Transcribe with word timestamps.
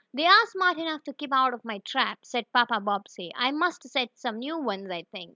"They 0.11 0.25
are 0.25 0.47
smart 0.47 0.79
enough 0.79 1.03
to 1.03 1.13
keep 1.13 1.31
out 1.31 1.53
of 1.53 1.63
my 1.63 1.77
trap," 1.77 2.25
said 2.25 2.51
Papa 2.51 2.79
Bobbsey. 2.79 3.31
"I 3.35 3.51
must 3.51 3.83
set 3.87 4.17
some 4.17 4.39
new 4.39 4.57
ones, 4.57 4.89
I 4.89 5.03
think." 5.03 5.29